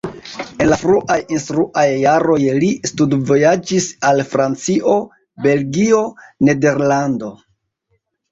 En 0.63 0.67
la 0.69 0.77
fruaj 0.83 1.17
instruaj 1.35 1.83
jaroj 2.03 2.37
li 2.63 2.69
studvojaĝis 2.91 3.89
al 4.11 4.23
Francio, 4.31 4.95
Belgio, 5.49 5.99
Nederlando. 6.49 7.31